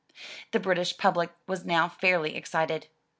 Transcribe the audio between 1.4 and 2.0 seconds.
was now